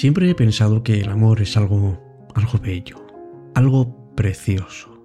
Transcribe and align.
Siempre 0.00 0.30
he 0.30 0.34
pensado 0.34 0.82
que 0.82 0.98
el 0.98 1.10
amor 1.10 1.42
es 1.42 1.58
algo, 1.58 2.00
algo 2.34 2.58
bello, 2.58 3.04
algo 3.54 4.14
precioso, 4.14 4.98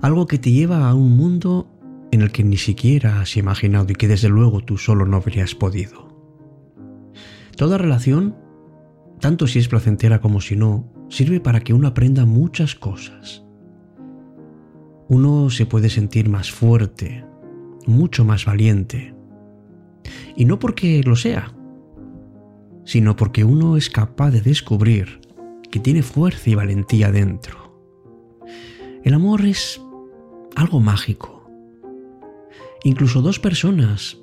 algo 0.00 0.26
que 0.26 0.38
te 0.38 0.50
lleva 0.50 0.88
a 0.88 0.94
un 0.94 1.18
mundo 1.18 1.68
en 2.12 2.22
el 2.22 2.32
que 2.32 2.42
ni 2.42 2.56
siquiera 2.56 3.20
has 3.20 3.36
imaginado 3.36 3.88
y 3.90 3.94
que 3.94 4.08
desde 4.08 4.30
luego 4.30 4.62
tú 4.62 4.78
solo 4.78 5.04
no 5.04 5.18
habrías 5.18 5.54
podido. 5.54 6.08
Toda 7.58 7.76
relación, 7.76 8.34
tanto 9.20 9.46
si 9.46 9.58
es 9.58 9.68
placentera 9.68 10.22
como 10.22 10.40
si 10.40 10.56
no, 10.56 10.90
sirve 11.10 11.38
para 11.38 11.60
que 11.60 11.74
uno 11.74 11.88
aprenda 11.88 12.24
muchas 12.24 12.74
cosas. 12.74 13.44
Uno 15.08 15.50
se 15.50 15.66
puede 15.66 15.90
sentir 15.90 16.30
más 16.30 16.50
fuerte, 16.50 17.22
mucho 17.86 18.24
más 18.24 18.46
valiente. 18.46 19.14
Y 20.34 20.46
no 20.46 20.58
porque 20.58 21.02
lo 21.04 21.16
sea, 21.16 21.52
sino 22.84 23.16
porque 23.16 23.44
uno 23.44 23.76
es 23.76 23.90
capaz 23.90 24.30
de 24.30 24.40
descubrir 24.40 25.20
que 25.70 25.80
tiene 25.80 26.02
fuerza 26.02 26.50
y 26.50 26.54
valentía 26.54 27.10
dentro. 27.10 27.72
El 29.04 29.14
amor 29.14 29.44
es 29.44 29.80
algo 30.54 30.80
mágico. 30.80 31.48
Incluso 32.84 33.22
dos 33.22 33.38
personas 33.38 34.18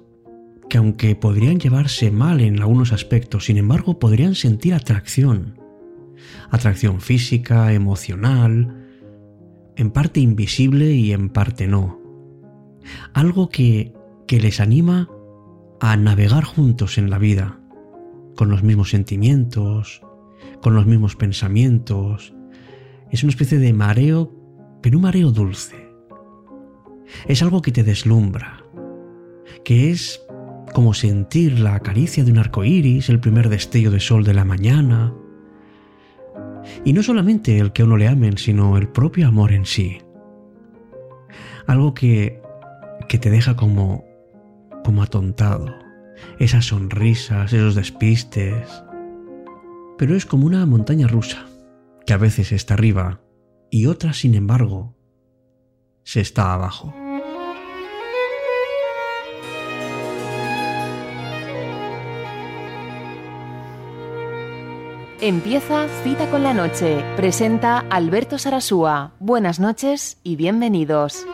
que 0.69 0.77
aunque 0.77 1.15
podrían 1.15 1.59
llevarse 1.59 2.11
mal 2.11 2.39
en 2.41 2.61
algunos 2.61 2.93
aspectos, 2.93 3.45
sin 3.45 3.57
embargo 3.57 3.99
podrían 3.99 4.35
sentir 4.35 4.73
atracción. 4.73 5.59
Atracción 6.51 7.01
física, 7.01 7.73
emocional, 7.73 8.85
en 9.75 9.91
parte 9.91 10.19
invisible 10.19 10.91
y 10.93 11.11
en 11.11 11.29
parte 11.29 11.67
no. 11.67 11.99
Algo 13.13 13.49
que, 13.49 13.93
que 14.27 14.39
les 14.39 14.59
anima 14.59 15.09
a 15.79 15.95
navegar 15.95 16.43
juntos 16.43 16.97
en 16.97 17.09
la 17.09 17.17
vida, 17.17 17.58
con 18.39 18.49
los 18.49 18.63
mismos 18.63 18.91
sentimientos, 18.91 20.01
con 20.61 20.73
los 20.73 20.85
mismos 20.85 21.17
pensamientos. 21.17 22.33
Es 23.11 23.21
una 23.21 23.31
especie 23.31 23.59
de 23.59 23.73
mareo, 23.73 24.33
pero 24.81 24.97
un 24.97 25.01
mareo 25.03 25.31
dulce. 25.31 25.75
Es 27.27 27.43
algo 27.43 27.61
que 27.61 27.73
te 27.73 27.83
deslumbra, 27.83 28.63
que 29.65 29.91
es 29.91 30.25
como 30.73 30.93
sentir 30.93 31.59
la 31.59 31.81
caricia 31.81 32.23
de 32.23 32.31
un 32.31 32.37
arco 32.37 32.63
iris, 32.63 33.09
el 33.09 33.19
primer 33.19 33.49
destello 33.49 33.91
de 33.91 33.99
sol 33.99 34.23
de 34.23 34.33
la 34.33 34.45
mañana. 34.45 35.13
Y 36.85 36.93
no 36.93 37.03
solamente 37.03 37.59
el 37.59 37.73
que 37.73 37.81
a 37.81 37.85
uno 37.85 37.97
le 37.97 38.07
amen, 38.07 38.37
sino 38.37 38.77
el 38.77 38.87
propio 38.87 39.27
amor 39.27 39.51
en 39.51 39.65
sí. 39.65 39.97
Algo 41.67 41.93
que, 41.93 42.41
que 43.09 43.17
te 43.17 43.31
deja 43.31 43.57
como, 43.57 44.05
como 44.85 45.03
atontado. 45.03 45.88
Esas 46.39 46.65
sonrisas, 46.65 47.53
esos 47.53 47.75
despistes. 47.75 48.83
Pero 49.97 50.15
es 50.15 50.25
como 50.25 50.45
una 50.45 50.65
montaña 50.65 51.07
rusa, 51.07 51.45
que 52.05 52.13
a 52.13 52.17
veces 52.17 52.51
está 52.51 52.73
arriba 52.75 53.21
y 53.69 53.85
otra, 53.85 54.13
sin 54.13 54.35
embargo, 54.35 54.95
se 56.03 56.21
está 56.21 56.53
abajo. 56.53 56.93
Empieza 65.21 65.87
Cita 66.03 66.29
con 66.31 66.43
la 66.43 66.53
Noche. 66.53 67.03
Presenta 67.17 67.79
Alberto 67.89 68.37
Sarasúa. 68.37 69.11
Buenas 69.19 69.59
noches 69.59 70.17
y 70.23 70.37
bienvenidos. 70.37 71.25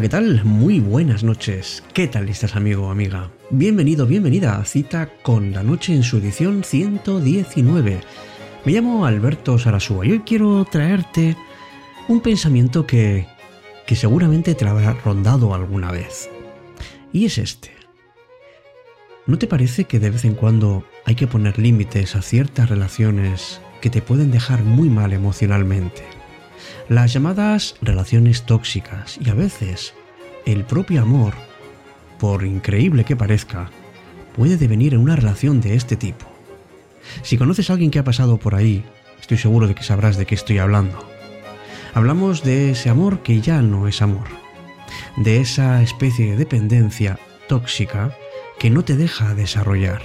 ¿Qué 0.00 0.08
tal? 0.08 0.44
Muy 0.44 0.78
buenas 0.78 1.24
noches. 1.24 1.82
¿Qué 1.92 2.06
tal 2.06 2.28
estás, 2.28 2.54
amigo 2.54 2.86
o 2.86 2.90
amiga? 2.90 3.32
Bienvenido, 3.50 4.06
bienvenida 4.06 4.56
a 4.56 4.64
Cita 4.64 5.10
con 5.22 5.52
la 5.52 5.64
Noche 5.64 5.92
en 5.92 6.04
su 6.04 6.18
edición 6.18 6.62
119. 6.62 8.00
Me 8.64 8.72
llamo 8.72 9.06
Alberto 9.06 9.58
Sarasúa 9.58 10.06
y 10.06 10.12
hoy 10.12 10.20
quiero 10.20 10.64
traerte 10.70 11.36
un 12.06 12.20
pensamiento 12.20 12.86
que, 12.86 13.26
que 13.88 13.96
seguramente 13.96 14.54
te 14.54 14.68
habrá 14.68 14.92
rondado 14.92 15.52
alguna 15.52 15.90
vez. 15.90 16.30
Y 17.12 17.24
es 17.24 17.38
este. 17.38 17.72
¿No 19.26 19.36
te 19.36 19.48
parece 19.48 19.84
que 19.84 19.98
de 19.98 20.10
vez 20.10 20.24
en 20.24 20.34
cuando 20.34 20.84
hay 21.06 21.16
que 21.16 21.26
poner 21.26 21.58
límites 21.58 22.14
a 22.14 22.22
ciertas 22.22 22.68
relaciones 22.68 23.60
que 23.80 23.90
te 23.90 24.00
pueden 24.00 24.30
dejar 24.30 24.62
muy 24.62 24.90
mal 24.90 25.12
emocionalmente? 25.12 26.17
Las 26.88 27.12
llamadas 27.12 27.76
relaciones 27.82 28.44
tóxicas 28.44 29.18
y 29.20 29.28
a 29.30 29.34
veces 29.34 29.94
el 30.46 30.64
propio 30.64 31.02
amor, 31.02 31.34
por 32.18 32.44
increíble 32.44 33.04
que 33.04 33.16
parezca, 33.16 33.70
puede 34.34 34.56
devenir 34.56 34.94
en 34.94 35.00
una 35.00 35.16
relación 35.16 35.60
de 35.60 35.74
este 35.74 35.96
tipo. 35.96 36.26
Si 37.22 37.36
conoces 37.36 37.68
a 37.68 37.74
alguien 37.74 37.90
que 37.90 37.98
ha 37.98 38.04
pasado 38.04 38.38
por 38.38 38.54
ahí, 38.54 38.84
estoy 39.20 39.36
seguro 39.36 39.66
de 39.66 39.74
que 39.74 39.82
sabrás 39.82 40.16
de 40.16 40.24
qué 40.24 40.34
estoy 40.34 40.58
hablando. 40.58 41.06
Hablamos 41.92 42.42
de 42.42 42.70
ese 42.70 42.88
amor 42.88 43.22
que 43.22 43.40
ya 43.40 43.60
no 43.60 43.88
es 43.88 44.00
amor, 44.00 44.28
de 45.16 45.40
esa 45.40 45.82
especie 45.82 46.30
de 46.30 46.36
dependencia 46.36 47.18
tóxica 47.48 48.16
que 48.58 48.70
no 48.70 48.84
te 48.84 48.96
deja 48.96 49.34
desarrollar. 49.34 50.02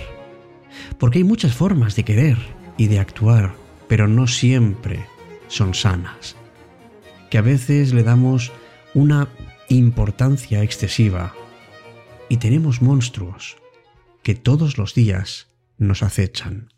Porque 0.97 1.19
hay 1.19 1.23
muchas 1.23 1.53
formas 1.53 1.95
de 1.95 2.03
querer 2.03 2.37
y 2.77 2.87
de 2.87 2.99
actuar, 2.99 3.55
pero 3.87 4.07
no 4.07 4.27
siempre 4.27 5.05
son 5.47 5.73
sanas 5.73 6.35
que 7.33 7.39
a 7.39 7.41
veces 7.41 7.95
le 7.95 8.03
damos 8.03 8.51
una 8.93 9.27
importancia 9.67 10.61
excesiva 10.61 11.33
y 12.29 12.37
tenemos 12.37 12.83
monstruos 12.83 13.57
que 14.21 14.35
todos 14.35 14.77
los 14.77 14.93
días 14.93 15.47
nos 15.79 16.03
acechan. 16.03 16.69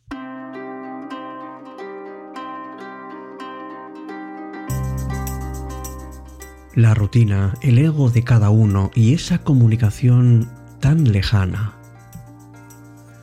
La 6.73 6.93
rutina, 6.93 7.55
el 7.61 7.77
ego 7.77 8.09
de 8.09 8.23
cada 8.23 8.49
uno 8.49 8.91
y 8.95 9.13
esa 9.13 9.39
comunicación 9.39 10.49
tan 10.79 11.11
lejana. 11.11 11.73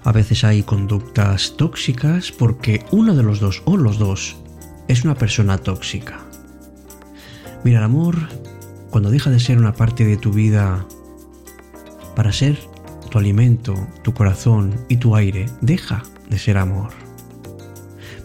A 0.04 0.12
veces 0.12 0.44
hay 0.44 0.64
conductas 0.64 1.54
tóxicas 1.56 2.30
porque 2.30 2.84
uno 2.90 3.14
de 3.14 3.22
los 3.22 3.40
dos 3.40 3.62
o 3.64 3.78
los 3.78 3.98
dos 3.98 4.36
es 4.86 5.04
una 5.04 5.14
persona 5.14 5.56
tóxica. 5.56 6.26
Mira, 7.64 7.78
el 7.78 7.84
amor, 7.84 8.16
cuando 8.90 9.10
deja 9.10 9.30
de 9.30 9.38
ser 9.38 9.56
una 9.56 9.72
parte 9.72 10.04
de 10.04 10.16
tu 10.16 10.32
vida 10.32 10.84
para 12.16 12.32
ser 12.32 12.58
tu 13.08 13.18
alimento, 13.18 13.74
tu 14.02 14.12
corazón 14.14 14.74
y 14.88 14.96
tu 14.96 15.14
aire, 15.14 15.46
deja 15.60 16.02
de 16.28 16.40
ser 16.40 16.58
amor. 16.58 16.90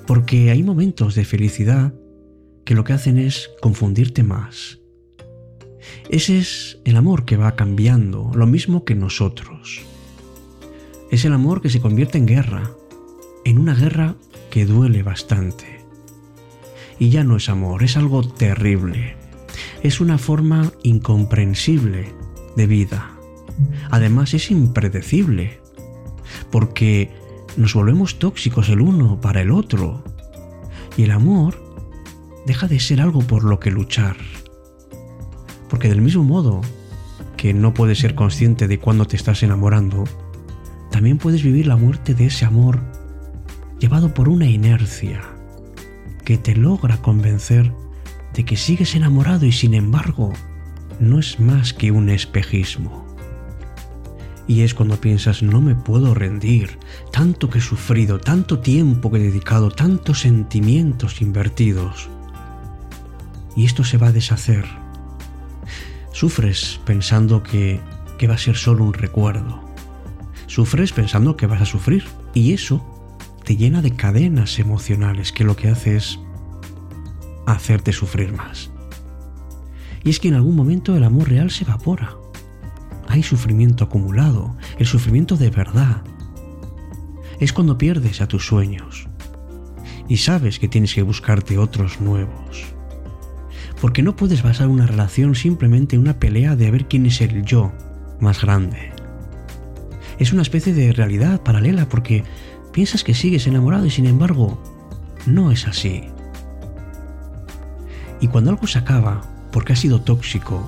Porque 0.07 0.49
hay 0.49 0.63
momentos 0.63 1.13
de 1.13 1.23
felicidad 1.23 1.93
que 2.65 2.73
lo 2.73 2.83
que 2.83 2.93
hacen 2.93 3.19
es 3.19 3.51
confundirte 3.61 4.23
más. 4.23 4.79
Ese 6.09 6.39
es 6.39 6.79
el 6.83 6.95
amor 6.95 7.23
que 7.23 7.37
va 7.37 7.55
cambiando, 7.55 8.31
lo 8.33 8.47
mismo 8.47 8.85
que 8.85 8.95
nosotros. 8.95 9.81
Es 11.11 11.25
el 11.25 11.33
amor 11.33 11.61
que 11.61 11.69
se 11.69 11.79
convierte 11.79 12.17
en 12.17 12.25
guerra, 12.25 12.71
en 13.45 13.59
una 13.59 13.75
guerra 13.75 14.15
que 14.49 14.65
duele 14.65 15.03
bastante. 15.03 15.85
Y 16.97 17.09
ya 17.09 17.23
no 17.23 17.37
es 17.37 17.49
amor, 17.49 17.83
es 17.83 17.97
algo 17.97 18.27
terrible 18.27 19.26
es 19.83 19.99
una 19.99 20.17
forma 20.17 20.71
incomprensible 20.83 22.13
de 22.55 22.67
vida. 22.67 23.11
Además 23.89 24.33
es 24.33 24.51
impredecible, 24.51 25.59
porque 26.51 27.11
nos 27.55 27.73
volvemos 27.73 28.19
tóxicos 28.19 28.69
el 28.69 28.81
uno 28.81 29.19
para 29.21 29.41
el 29.41 29.51
otro. 29.51 30.03
Y 30.95 31.03
el 31.03 31.11
amor 31.11 31.63
deja 32.45 32.67
de 32.67 32.79
ser 32.79 33.01
algo 33.01 33.21
por 33.21 33.43
lo 33.43 33.59
que 33.59 33.71
luchar. 33.71 34.17
Porque 35.69 35.89
del 35.89 36.01
mismo 36.01 36.23
modo 36.23 36.61
que 37.35 37.53
no 37.53 37.73
puedes 37.73 37.99
ser 37.99 38.15
consciente 38.15 38.67
de 38.67 38.79
cuándo 38.79 39.05
te 39.05 39.15
estás 39.15 39.43
enamorando, 39.43 40.05
también 40.91 41.17
puedes 41.17 41.43
vivir 41.43 41.67
la 41.67 41.75
muerte 41.75 42.13
de 42.13 42.25
ese 42.25 42.45
amor 42.45 42.81
llevado 43.79 44.13
por 44.13 44.29
una 44.29 44.47
inercia 44.47 45.21
que 46.25 46.37
te 46.37 46.55
logra 46.55 46.97
convencer 46.97 47.71
de 48.37 48.45
que 48.45 48.55
sigues 48.55 48.93
enamorado 48.93 49.47
y 49.47 49.51
sin 49.51 49.73
embargo 49.73 50.31
no 50.99 51.17
es 51.17 51.39
más 51.39 51.73
que 51.73 51.89
un 51.89 52.09
espejismo. 52.09 53.03
Y 54.47 54.61
es 54.61 54.75
cuando 54.75 55.01
piensas, 55.01 55.41
no 55.41 55.59
me 55.59 55.73
puedo 55.73 56.13
rendir, 56.13 56.77
tanto 57.11 57.49
que 57.49 57.57
he 57.57 57.61
sufrido, 57.61 58.19
tanto 58.19 58.59
tiempo 58.59 59.11
que 59.11 59.17
he 59.17 59.23
dedicado, 59.23 59.71
tantos 59.71 60.19
sentimientos 60.19 61.19
invertidos. 61.19 62.09
Y 63.55 63.65
esto 63.65 63.83
se 63.83 63.97
va 63.97 64.07
a 64.07 64.11
deshacer. 64.11 64.65
Sufres 66.13 66.79
pensando 66.85 67.41
que, 67.41 67.81
que 68.19 68.27
va 68.27 68.35
a 68.35 68.39
ser 68.39 68.55
solo 68.55 68.83
un 68.83 68.93
recuerdo. 68.93 69.67
Sufres 70.45 70.93
pensando 70.93 71.35
que 71.35 71.47
vas 71.47 71.61
a 71.61 71.65
sufrir. 71.65 72.05
Y 72.35 72.53
eso 72.53 72.85
te 73.43 73.57
llena 73.57 73.81
de 73.81 73.95
cadenas 73.95 74.59
emocionales 74.59 75.31
que 75.31 75.43
lo 75.43 75.55
que 75.55 75.69
hace 75.69 75.95
es 75.95 76.19
hacerte 77.53 77.93
sufrir 77.93 78.33
más. 78.33 78.69
Y 80.03 80.09
es 80.09 80.19
que 80.19 80.27
en 80.27 80.35
algún 80.35 80.55
momento 80.55 80.95
el 80.95 81.03
amor 81.03 81.29
real 81.29 81.49
se 81.49 81.63
evapora. 81.63 82.15
Hay 83.07 83.23
sufrimiento 83.23 83.85
acumulado, 83.85 84.55
el 84.77 84.85
sufrimiento 84.85 85.37
de 85.37 85.49
verdad. 85.49 86.03
Es 87.39 87.53
cuando 87.53 87.77
pierdes 87.77 88.21
a 88.21 88.27
tus 88.27 88.45
sueños 88.45 89.07
y 90.07 90.17
sabes 90.17 90.59
que 90.59 90.67
tienes 90.67 90.93
que 90.93 91.01
buscarte 91.01 91.57
otros 91.57 92.01
nuevos. 92.01 92.65
Porque 93.81 94.01
no 94.01 94.15
puedes 94.15 94.43
basar 94.43 94.67
una 94.67 94.87
relación 94.87 95.35
simplemente 95.35 95.95
en 95.95 96.01
una 96.01 96.19
pelea 96.19 96.55
de 96.55 96.71
ver 96.71 96.87
quién 96.87 97.05
es 97.05 97.21
el 97.21 97.43
yo 97.43 97.71
más 98.19 98.41
grande. 98.41 98.91
Es 100.19 100.33
una 100.33 100.41
especie 100.41 100.73
de 100.73 100.91
realidad 100.93 101.43
paralela 101.43 101.87
porque 101.87 102.23
piensas 102.73 103.03
que 103.03 103.13
sigues 103.13 103.47
enamorado 103.47 103.85
y 103.85 103.89
sin 103.89 104.05
embargo 104.05 104.61
no 105.25 105.51
es 105.51 105.67
así. 105.67 106.03
Y 108.19 108.27
cuando 108.27 108.49
algo 108.49 108.67
se 108.67 108.79
acaba 108.79 109.21
porque 109.51 109.73
ha 109.73 109.75
sido 109.75 110.01
tóxico, 110.01 110.67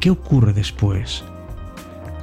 ¿qué 0.00 0.10
ocurre 0.10 0.52
después? 0.52 1.24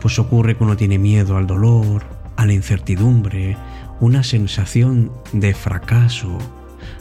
Pues 0.01 0.19
ocurre 0.19 0.56
cuando 0.56 0.77
tiene 0.77 0.98
miedo 0.98 1.38
al 1.38 1.48
dolor, 1.48 2.03
a 2.36 2.45
la 2.45 2.53
incertidumbre, 2.53 3.57
una 4.00 4.24
sensación 4.24 5.12
de 5.31 5.53
fracaso, 5.53 6.38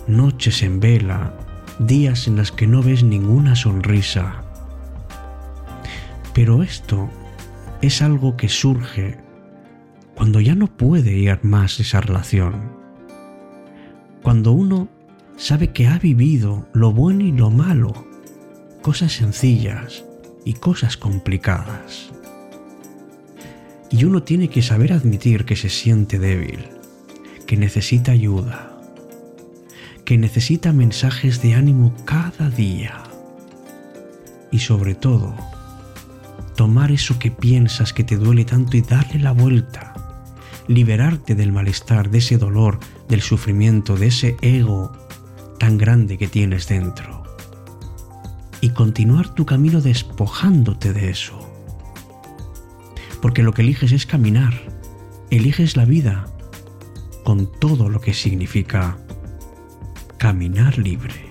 noches 0.06 0.62
en 0.62 0.80
vela, 0.80 1.34
días 1.78 2.28
en 2.28 2.36
las 2.36 2.52
que 2.52 2.66
no 2.66 2.82
ves 2.82 3.02
ninguna 3.02 3.56
sonrisa. 3.56 4.42
Pero 6.34 6.62
esto 6.62 7.08
es 7.80 8.02
algo 8.02 8.36
que 8.36 8.48
surge 8.48 9.18
cuando 10.14 10.40
ya 10.40 10.54
no 10.54 10.66
puede 10.66 11.12
ir 11.12 11.38
más 11.42 11.80
esa 11.80 12.02
relación. 12.02 12.78
Cuando 14.22 14.52
uno 14.52 14.88
sabe 15.40 15.72
que 15.72 15.88
ha 15.88 15.98
vivido 15.98 16.68
lo 16.74 16.92
bueno 16.92 17.24
y 17.24 17.32
lo 17.32 17.50
malo, 17.50 18.06
cosas 18.82 19.12
sencillas 19.12 20.04
y 20.44 20.52
cosas 20.52 20.98
complicadas. 20.98 22.10
Y 23.90 24.04
uno 24.04 24.22
tiene 24.22 24.48
que 24.48 24.60
saber 24.60 24.92
admitir 24.92 25.46
que 25.46 25.56
se 25.56 25.70
siente 25.70 26.18
débil, 26.18 26.68
que 27.46 27.56
necesita 27.56 28.12
ayuda, 28.12 28.78
que 30.04 30.18
necesita 30.18 30.74
mensajes 30.74 31.40
de 31.40 31.54
ánimo 31.54 31.94
cada 32.04 32.50
día. 32.50 33.02
Y 34.52 34.58
sobre 34.58 34.94
todo, 34.94 35.34
tomar 36.54 36.92
eso 36.92 37.18
que 37.18 37.30
piensas 37.30 37.94
que 37.94 38.04
te 38.04 38.18
duele 38.18 38.44
tanto 38.44 38.76
y 38.76 38.82
darle 38.82 39.18
la 39.18 39.32
vuelta, 39.32 39.94
liberarte 40.68 41.34
del 41.34 41.50
malestar, 41.50 42.10
de 42.10 42.18
ese 42.18 42.36
dolor, 42.36 42.78
del 43.08 43.22
sufrimiento, 43.22 43.96
de 43.96 44.08
ese 44.08 44.36
ego 44.42 44.92
tan 45.60 45.76
grande 45.76 46.16
que 46.16 46.26
tienes 46.26 46.66
dentro. 46.66 47.22
Y 48.62 48.70
continuar 48.70 49.34
tu 49.34 49.44
camino 49.44 49.82
despojándote 49.82 50.92
de 50.94 51.10
eso. 51.10 51.38
Porque 53.20 53.42
lo 53.42 53.52
que 53.52 53.60
eliges 53.62 53.92
es 53.92 54.06
caminar, 54.06 54.54
eliges 55.30 55.76
la 55.76 55.84
vida 55.84 56.26
con 57.24 57.52
todo 57.60 57.90
lo 57.90 58.00
que 58.00 58.14
significa 58.14 58.96
caminar 60.16 60.78
libre. 60.78 61.29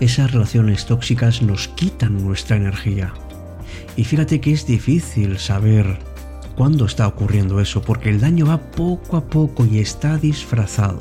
Esas 0.00 0.32
relaciones 0.32 0.86
tóxicas 0.86 1.42
nos 1.42 1.68
quitan 1.68 2.24
nuestra 2.24 2.56
energía. 2.56 3.12
Y 3.96 4.04
fíjate 4.04 4.40
que 4.40 4.52
es 4.52 4.66
difícil 4.66 5.38
saber 5.38 5.98
cuándo 6.56 6.86
está 6.86 7.06
ocurriendo 7.08 7.60
eso, 7.60 7.82
porque 7.82 8.10
el 8.10 8.20
daño 8.20 8.46
va 8.46 8.58
poco 8.58 9.16
a 9.16 9.24
poco 9.24 9.64
y 9.64 9.78
está 9.78 10.18
disfrazado. 10.18 11.00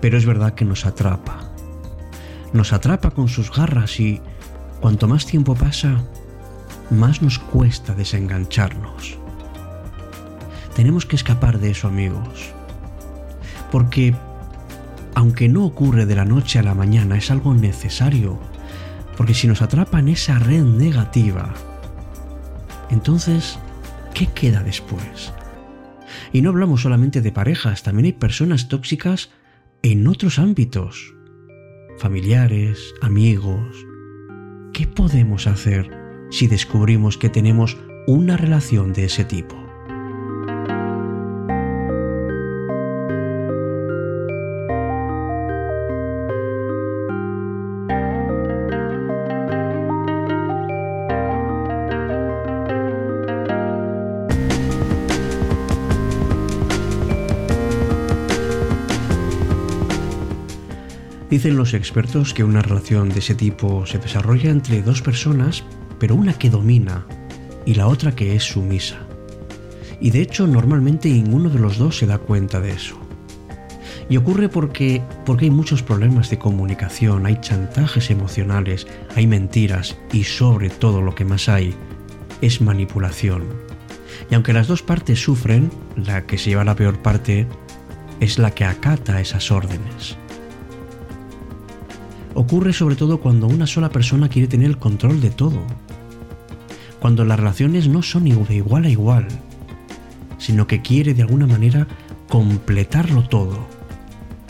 Pero 0.00 0.18
es 0.18 0.26
verdad 0.26 0.54
que 0.54 0.64
nos 0.64 0.86
atrapa. 0.86 1.50
Nos 2.52 2.72
atrapa 2.72 3.10
con 3.10 3.28
sus 3.28 3.50
garras 3.50 3.98
y 4.00 4.20
cuanto 4.80 5.08
más 5.08 5.26
tiempo 5.26 5.54
pasa, 5.54 6.04
más 6.90 7.22
nos 7.22 7.38
cuesta 7.38 7.94
desengancharnos. 7.94 9.18
Tenemos 10.74 11.06
que 11.06 11.16
escapar 11.16 11.60
de 11.60 11.70
eso, 11.70 11.88
amigos. 11.88 12.52
Porque 13.70 14.14
aunque 15.14 15.48
no 15.48 15.64
ocurre 15.64 16.06
de 16.06 16.16
la 16.16 16.24
noche 16.24 16.58
a 16.58 16.62
la 16.62 16.74
mañana, 16.74 17.16
es 17.16 17.30
algo 17.30 17.54
necesario, 17.54 18.38
porque 19.16 19.34
si 19.34 19.46
nos 19.46 19.62
atrapa 19.62 20.00
en 20.00 20.08
esa 20.08 20.38
red 20.38 20.62
negativa, 20.62 21.54
entonces, 22.90 23.58
¿qué 24.12 24.26
queda 24.26 24.62
después? 24.62 25.32
Y 26.32 26.42
no 26.42 26.50
hablamos 26.50 26.82
solamente 26.82 27.20
de 27.20 27.32
parejas, 27.32 27.82
también 27.82 28.06
hay 28.06 28.12
personas 28.12 28.68
tóxicas 28.68 29.30
en 29.82 30.06
otros 30.06 30.38
ámbitos, 30.38 31.14
familiares, 31.98 32.94
amigos. 33.00 33.86
¿Qué 34.72 34.86
podemos 34.86 35.46
hacer 35.46 35.90
si 36.30 36.46
descubrimos 36.46 37.18
que 37.18 37.28
tenemos 37.28 37.76
una 38.06 38.36
relación 38.36 38.92
de 38.92 39.04
ese 39.04 39.24
tipo? 39.24 39.63
Dicen 61.34 61.56
los 61.56 61.74
expertos 61.74 62.32
que 62.32 62.44
una 62.44 62.62
relación 62.62 63.08
de 63.08 63.18
ese 63.18 63.34
tipo 63.34 63.84
se 63.86 63.98
desarrolla 63.98 64.50
entre 64.50 64.82
dos 64.82 65.02
personas, 65.02 65.64
pero 65.98 66.14
una 66.14 66.34
que 66.34 66.48
domina 66.48 67.04
y 67.66 67.74
la 67.74 67.88
otra 67.88 68.14
que 68.14 68.36
es 68.36 68.44
sumisa. 68.44 69.00
Y 70.00 70.10
de 70.10 70.20
hecho 70.20 70.46
normalmente 70.46 71.08
ninguno 71.08 71.50
de 71.50 71.58
los 71.58 71.76
dos 71.76 71.98
se 71.98 72.06
da 72.06 72.18
cuenta 72.18 72.60
de 72.60 72.70
eso. 72.70 72.96
Y 74.08 74.16
ocurre 74.16 74.48
porque, 74.48 75.02
porque 75.26 75.46
hay 75.46 75.50
muchos 75.50 75.82
problemas 75.82 76.30
de 76.30 76.38
comunicación, 76.38 77.26
hay 77.26 77.40
chantajes 77.40 78.12
emocionales, 78.12 78.86
hay 79.16 79.26
mentiras 79.26 79.98
y 80.12 80.22
sobre 80.22 80.70
todo 80.70 81.02
lo 81.02 81.16
que 81.16 81.24
más 81.24 81.48
hay 81.48 81.74
es 82.42 82.60
manipulación. 82.60 83.42
Y 84.30 84.36
aunque 84.36 84.52
las 84.52 84.68
dos 84.68 84.82
partes 84.82 85.18
sufren, 85.18 85.72
la 85.96 86.26
que 86.26 86.38
se 86.38 86.50
lleva 86.50 86.62
la 86.62 86.76
peor 86.76 87.02
parte 87.02 87.48
es 88.20 88.38
la 88.38 88.52
que 88.52 88.64
acata 88.64 89.20
esas 89.20 89.50
órdenes. 89.50 90.16
Ocurre 92.34 92.72
sobre 92.72 92.96
todo 92.96 93.20
cuando 93.20 93.46
una 93.46 93.66
sola 93.66 93.90
persona 93.90 94.28
quiere 94.28 94.48
tener 94.48 94.66
el 94.66 94.78
control 94.78 95.20
de 95.20 95.30
todo. 95.30 95.62
Cuando 96.98 97.24
las 97.24 97.38
relaciones 97.38 97.86
no 97.86 98.02
son 98.02 98.24
de 98.24 98.54
igual 98.54 98.84
a 98.84 98.88
igual, 98.88 99.28
sino 100.38 100.66
que 100.66 100.82
quiere 100.82 101.14
de 101.14 101.22
alguna 101.22 101.46
manera 101.46 101.86
completarlo 102.28 103.22
todo 103.28 103.66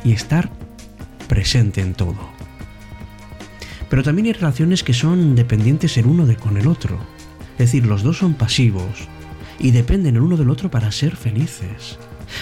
y 0.03 0.13
estar 0.13 0.51
presente 1.29 1.83
en 1.83 1.93
todo. 1.93 2.17
Pero 3.91 4.03
también 4.03 4.27
hay 4.27 4.33
relaciones 4.33 4.83
que 4.83 4.95
son 4.95 5.35
dependientes 5.35 5.97
el 5.99 6.07
uno 6.07 6.27
de 6.27 6.37
con 6.37 6.57
el 6.57 6.67
otro. 6.67 6.99
Es 7.53 7.67
decir, 7.67 7.87
los 7.87 8.03
dos 8.03 8.17
son 8.19 8.35
pasivos 8.35 9.09
y 9.59 9.73
dependen 9.73 10.17
el 10.17 10.23
uno 10.23 10.37
del 10.37 10.49
otro 10.49 10.71
para 10.71 10.91
ser 10.91 11.17
felices. 11.17 11.99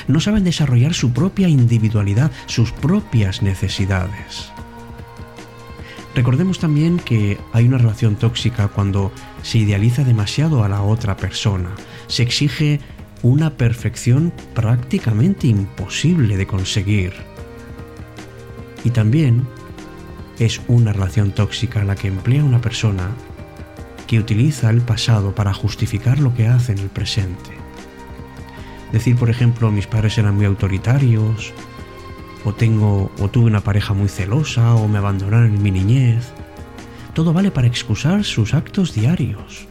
No 0.06 0.20
saben 0.20 0.44
desarrollar 0.44 0.94
su 0.94 1.12
propia 1.12 1.48
individualidad, 1.48 2.30
sus 2.46 2.70
propias 2.70 3.42
necesidades. 3.42 4.51
Recordemos 6.14 6.58
también 6.58 6.98
que 6.98 7.38
hay 7.52 7.66
una 7.66 7.78
relación 7.78 8.16
tóxica 8.16 8.68
cuando 8.68 9.12
se 9.42 9.58
idealiza 9.58 10.04
demasiado 10.04 10.62
a 10.62 10.68
la 10.68 10.82
otra 10.82 11.16
persona, 11.16 11.70
se 12.06 12.22
exige 12.22 12.80
una 13.22 13.50
perfección 13.50 14.32
prácticamente 14.54 15.46
imposible 15.46 16.36
de 16.36 16.46
conseguir. 16.46 17.14
Y 18.84 18.90
también 18.90 19.46
es 20.38 20.60
una 20.68 20.92
relación 20.92 21.32
tóxica 21.32 21.84
la 21.84 21.94
que 21.94 22.08
emplea 22.08 22.44
una 22.44 22.60
persona 22.60 23.10
que 24.06 24.18
utiliza 24.18 24.68
el 24.68 24.82
pasado 24.82 25.34
para 25.34 25.54
justificar 25.54 26.18
lo 26.18 26.34
que 26.34 26.46
hace 26.46 26.72
en 26.72 26.78
el 26.78 26.90
presente. 26.90 27.50
Decir, 28.92 29.16
por 29.16 29.30
ejemplo, 29.30 29.70
mis 29.70 29.86
padres 29.86 30.18
eran 30.18 30.34
muy 30.34 30.44
autoritarios, 30.44 31.54
o 32.44 32.52
tengo 32.52 33.10
o 33.18 33.28
tuve 33.28 33.46
una 33.46 33.60
pareja 33.60 33.94
muy 33.94 34.08
celosa 34.08 34.74
o 34.74 34.88
me 34.88 34.98
abandonaron 34.98 35.54
en 35.54 35.62
mi 35.62 35.70
niñez. 35.70 36.32
Todo 37.14 37.32
vale 37.32 37.50
para 37.50 37.66
excusar 37.66 38.24
sus 38.24 38.54
actos 38.54 38.94
diarios. 38.94 39.66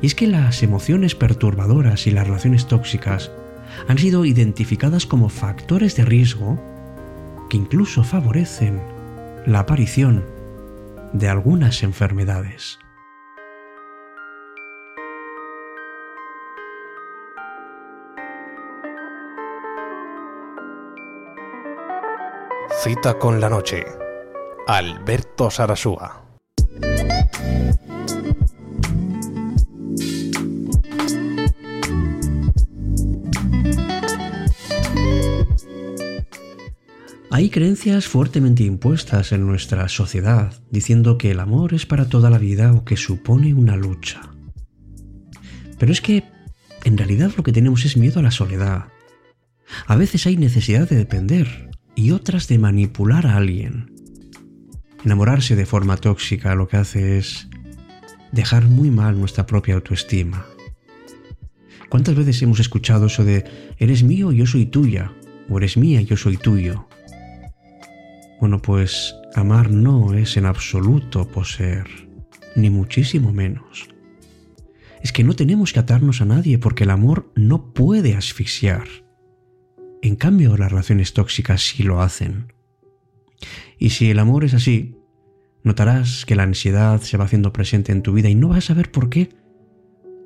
Y 0.00 0.06
es 0.06 0.14
que 0.14 0.26
las 0.26 0.62
emociones 0.62 1.14
perturbadoras 1.14 2.06
y 2.06 2.10
las 2.10 2.26
relaciones 2.26 2.66
tóxicas 2.66 3.30
han 3.88 3.98
sido 3.98 4.24
identificadas 4.24 5.06
como 5.06 5.28
factores 5.28 5.96
de 5.96 6.04
riesgo 6.04 6.60
que 7.48 7.56
incluso 7.56 8.04
favorecen 8.04 8.80
la 9.46 9.60
aparición 9.60 10.24
de 11.12 11.28
algunas 11.28 11.82
enfermedades. 11.82 12.78
Cita 22.82 23.16
con 23.16 23.40
la 23.40 23.48
noche. 23.48 23.84
Alberto 24.66 25.52
Sarasúa. 25.52 26.24
Hay 37.30 37.50
creencias 37.50 38.08
fuertemente 38.08 38.64
impuestas 38.64 39.30
en 39.30 39.46
nuestra 39.46 39.88
sociedad 39.88 40.52
diciendo 40.72 41.18
que 41.18 41.30
el 41.30 41.38
amor 41.38 41.74
es 41.74 41.86
para 41.86 42.08
toda 42.08 42.30
la 42.30 42.38
vida 42.38 42.72
o 42.72 42.84
que 42.84 42.96
supone 42.96 43.54
una 43.54 43.76
lucha. 43.76 44.22
Pero 45.78 45.92
es 45.92 46.00
que 46.00 46.24
en 46.82 46.98
realidad 46.98 47.30
lo 47.36 47.44
que 47.44 47.52
tenemos 47.52 47.84
es 47.84 47.96
miedo 47.96 48.18
a 48.18 48.24
la 48.24 48.32
soledad. 48.32 48.86
A 49.86 49.94
veces 49.94 50.26
hay 50.26 50.36
necesidad 50.36 50.88
de 50.88 50.96
depender, 50.96 51.71
y 51.94 52.10
otras 52.12 52.48
de 52.48 52.58
manipular 52.58 53.26
a 53.26 53.36
alguien. 53.36 53.92
Enamorarse 55.04 55.56
de 55.56 55.66
forma 55.66 55.96
tóxica 55.96 56.54
lo 56.54 56.68
que 56.68 56.76
hace 56.76 57.18
es 57.18 57.48
dejar 58.30 58.64
muy 58.64 58.90
mal 58.90 59.18
nuestra 59.18 59.46
propia 59.46 59.74
autoestima. 59.74 60.46
¿Cuántas 61.88 62.14
veces 62.14 62.40
hemos 62.42 62.60
escuchado 62.60 63.06
eso 63.06 63.24
de 63.24 63.44
eres 63.78 64.02
mío, 64.02 64.32
yo 64.32 64.46
soy 64.46 64.66
tuya, 64.66 65.12
o 65.50 65.58
eres 65.58 65.76
mía, 65.76 66.00
yo 66.00 66.16
soy 66.16 66.38
tuyo? 66.38 66.88
Bueno, 68.40 68.62
pues 68.62 69.14
amar 69.34 69.70
no 69.70 70.14
es 70.14 70.36
en 70.36 70.46
absoluto 70.46 71.28
poseer, 71.28 71.86
ni 72.56 72.70
muchísimo 72.70 73.32
menos. 73.32 73.88
Es 75.02 75.12
que 75.12 75.24
no 75.24 75.34
tenemos 75.34 75.72
que 75.72 75.80
atarnos 75.80 76.22
a 76.22 76.24
nadie 76.24 76.58
porque 76.58 76.84
el 76.84 76.90
amor 76.90 77.30
no 77.34 77.72
puede 77.72 78.14
asfixiar. 78.14 79.01
En 80.02 80.16
cambio, 80.16 80.56
las 80.56 80.70
relaciones 80.70 81.14
tóxicas 81.14 81.62
sí 81.62 81.84
lo 81.84 82.02
hacen. 82.02 82.52
Y 83.78 83.90
si 83.90 84.10
el 84.10 84.18
amor 84.18 84.44
es 84.44 84.52
así, 84.52 84.96
notarás 85.62 86.26
que 86.26 86.34
la 86.34 86.42
ansiedad 86.42 87.00
se 87.00 87.16
va 87.16 87.24
haciendo 87.24 87.52
presente 87.52 87.92
en 87.92 88.02
tu 88.02 88.12
vida 88.12 88.28
y 88.28 88.34
no 88.34 88.48
vas 88.48 88.58
a 88.58 88.74
saber 88.74 88.90
por 88.90 89.08
qué 89.08 89.30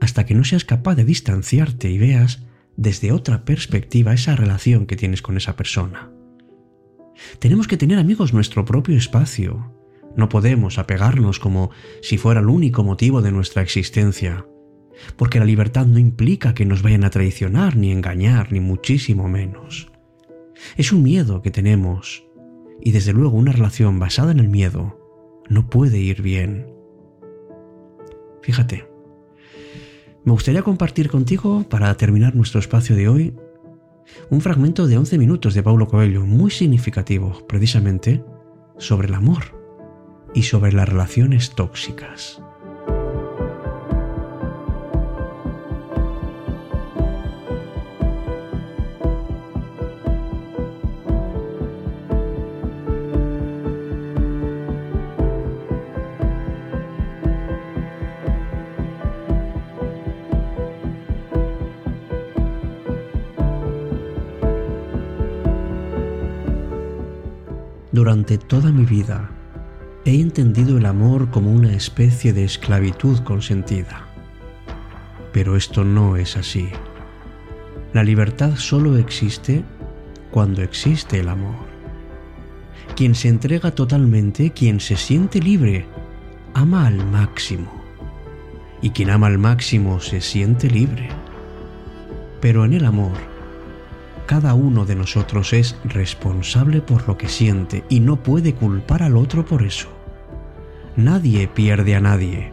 hasta 0.00 0.25
que 0.25 0.35
no 0.35 0.45
seas 0.45 0.64
capaz 0.64 0.95
de 0.95 1.04
distanciarte 1.04 1.90
y 1.90 1.99
veas 1.99 2.42
desde 2.76 3.12
otra 3.12 3.45
perspectiva 3.45 4.14
esa 4.14 4.35
relación 4.35 4.87
que 4.87 4.97
tienes 4.97 5.21
con 5.21 5.37
esa 5.37 5.56
persona. 5.56 6.11
Tenemos 7.38 7.68
que 7.68 7.76
tener 7.76 7.99
amigos 7.99 8.33
nuestro 8.33 8.64
propio 8.64 8.97
espacio. 8.97 9.75
No 10.16 10.30
podemos 10.30 10.78
apegarnos 10.78 11.38
como 11.38 11.71
si 12.00 12.16
fuera 12.16 12.40
el 12.40 12.49
único 12.49 12.83
motivo 12.83 13.21
de 13.21 13.33
nuestra 13.33 13.62
existencia 13.62 14.47
porque 15.16 15.38
la 15.38 15.44
libertad 15.44 15.86
no 15.86 15.98
implica 15.98 16.54
que 16.54 16.64
nos 16.64 16.82
vayan 16.82 17.04
a 17.04 17.10
traicionar, 17.10 17.76
ni 17.76 17.92
engañar, 17.92 18.52
ni 18.52 18.60
muchísimo 18.60 19.28
menos. 19.28 19.90
Es 20.76 20.92
un 20.92 21.02
miedo 21.02 21.42
que 21.42 21.50
tenemos, 21.50 22.26
y 22.80 22.92
desde 22.92 23.12
luego 23.12 23.36
una 23.36 23.52
relación 23.52 23.98
basada 23.98 24.32
en 24.32 24.40
el 24.40 24.48
miedo 24.48 24.98
no 25.48 25.68
puede 25.68 25.98
ir 25.98 26.22
bien. 26.22 26.66
Fíjate, 28.42 28.88
me 30.24 30.32
gustaría 30.32 30.62
compartir 30.62 31.08
contigo, 31.08 31.64
para 31.68 31.94
terminar 31.96 32.34
nuestro 32.34 32.60
espacio 32.60 32.96
de 32.96 33.08
hoy, 33.08 33.34
un 34.30 34.40
fragmento 34.40 34.86
de 34.86 34.98
11 34.98 35.18
minutos 35.18 35.54
de 35.54 35.62
Paulo 35.62 35.88
Coelho, 35.88 36.26
muy 36.26 36.50
significativo, 36.50 37.46
precisamente, 37.46 38.24
sobre 38.78 39.08
el 39.08 39.14
amor 39.14 39.56
y 40.34 40.42
sobre 40.42 40.72
las 40.72 40.88
relaciones 40.88 41.50
tóxicas. 41.54 42.42
Durante 68.06 68.38
toda 68.38 68.70
mi 68.70 68.84
vida 68.84 69.28
he 70.04 70.20
entendido 70.20 70.78
el 70.78 70.86
amor 70.86 71.28
como 71.32 71.50
una 71.50 71.72
especie 71.72 72.32
de 72.32 72.44
esclavitud 72.44 73.18
consentida. 73.25 74.06
Pero 75.32 75.56
esto 75.56 75.82
no 75.82 76.14
es 76.16 76.36
así. 76.36 76.68
La 77.92 78.04
libertad 78.04 78.54
solo 78.54 78.96
existe 78.96 79.64
cuando 80.30 80.62
existe 80.62 81.18
el 81.18 81.28
amor. 81.28 81.56
Quien 82.94 83.16
se 83.16 83.26
entrega 83.26 83.72
totalmente, 83.72 84.52
quien 84.52 84.78
se 84.78 84.96
siente 84.96 85.40
libre, 85.40 85.84
ama 86.54 86.86
al 86.86 87.04
máximo. 87.04 87.72
Y 88.82 88.90
quien 88.90 89.10
ama 89.10 89.26
al 89.26 89.38
máximo 89.38 89.98
se 89.98 90.20
siente 90.20 90.70
libre. 90.70 91.08
Pero 92.40 92.64
en 92.64 92.72
el 92.72 92.84
amor, 92.84 93.16
cada 94.26 94.54
uno 94.54 94.85
de 94.85 94.97
nosotros 94.97 95.52
es 95.52 95.76
responsable 95.85 96.80
por 96.80 97.06
lo 97.09 97.16
que 97.16 97.28
siente 97.28 97.85
y 97.88 98.00
no 98.00 98.23
puede 98.23 98.54
culpar 98.54 99.02
al 99.02 99.16
otro 99.16 99.45
por 99.45 99.62
eso. 99.62 99.88
Nadie 100.97 101.47
pierde 101.49 101.95
a 101.95 102.00
nadie, 102.00 102.52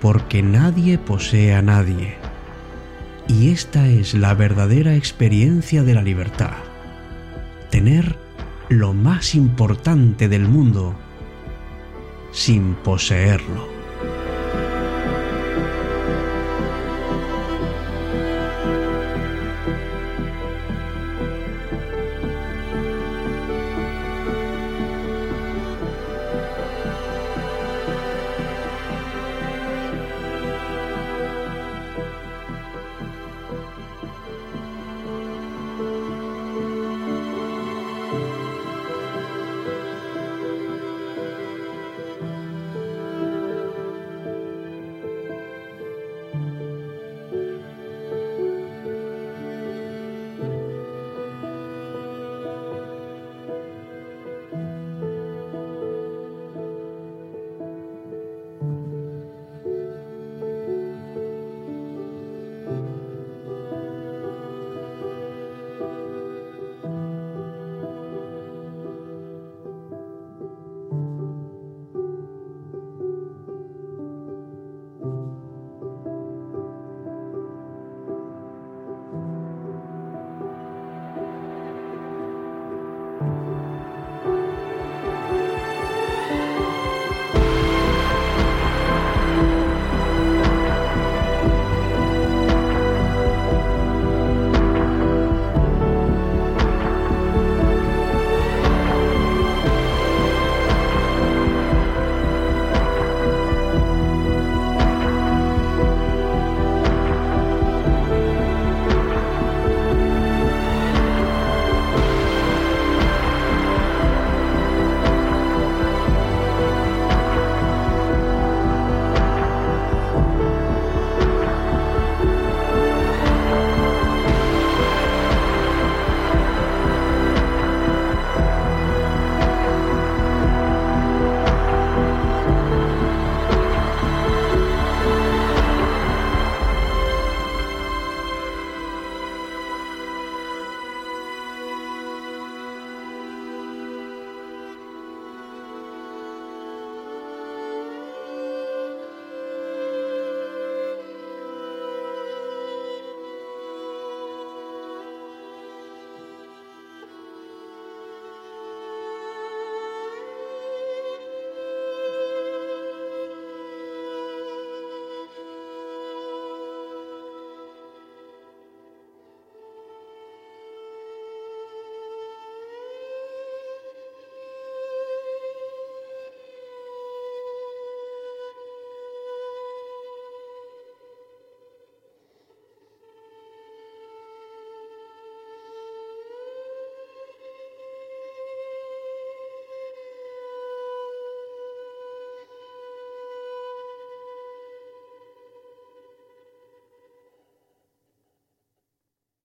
porque 0.00 0.42
nadie 0.42 0.98
posee 0.98 1.54
a 1.54 1.62
nadie. 1.62 2.16
Y 3.28 3.50
esta 3.50 3.88
es 3.88 4.14
la 4.14 4.34
verdadera 4.34 4.94
experiencia 4.94 5.82
de 5.82 5.94
la 5.94 6.02
libertad. 6.02 6.54
Tener 7.70 8.18
lo 8.68 8.94
más 8.94 9.34
importante 9.34 10.28
del 10.28 10.48
mundo 10.48 10.94
sin 12.32 12.74
poseerlo. 12.74 13.73